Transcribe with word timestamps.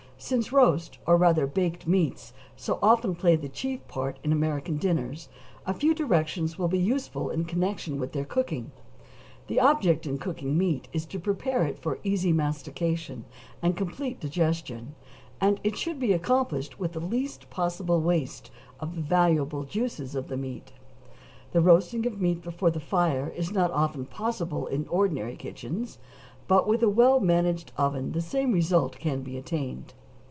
Since 0.23 0.51
roast 0.51 0.99
or 1.07 1.17
rather 1.17 1.47
baked 1.47 1.87
meats 1.87 2.31
so 2.55 2.77
often 2.83 3.15
play 3.15 3.35
the 3.35 3.49
chief 3.49 3.85
part 3.87 4.19
in 4.23 4.31
American 4.31 4.77
dinners, 4.77 5.29
a 5.65 5.73
few 5.73 5.95
directions 5.95 6.59
will 6.59 6.67
be 6.67 6.77
useful 6.77 7.31
in 7.31 7.43
connection 7.45 7.99
with 7.99 8.11
their 8.11 8.23
cooking. 8.23 8.69
The 9.47 9.59
object 9.59 10.05
in 10.05 10.19
cooking 10.19 10.55
meat 10.55 10.87
is 10.93 11.07
to 11.07 11.19
prepare 11.19 11.63
it 11.63 11.79
for 11.79 11.97
easy 12.03 12.31
mastication 12.31 13.25
and 13.63 13.75
complete 13.75 14.19
digestion; 14.21 14.93
and 15.41 15.59
it 15.63 15.75
should 15.75 15.99
be 15.99 16.13
accomplished 16.13 16.79
with 16.79 16.91
the 16.91 16.99
least 16.99 17.49
possible 17.49 17.99
waste 17.99 18.51
of 18.79 18.95
the 18.95 19.01
valuable 19.01 19.63
juices 19.63 20.13
of 20.13 20.27
the 20.27 20.37
meat. 20.37 20.71
The 21.51 21.61
roasting 21.61 22.05
of 22.05 22.21
meat 22.21 22.43
before 22.43 22.69
the 22.69 22.79
fire 22.79 23.29
is 23.35 23.51
not 23.51 23.71
often 23.71 24.05
possible 24.05 24.67
in 24.67 24.87
ordinary 24.87 25.35
kitchens, 25.35 25.97
but 26.47 26.67
with 26.67 26.83
a 26.83 26.89
well 26.89 27.19
managed 27.19 27.71
oven 27.75 28.11
the 28.11 28.21
same 28.21 28.51
result 28.51 28.99
can 28.99 29.23
be 29.23 29.35
attained. 29.35 29.95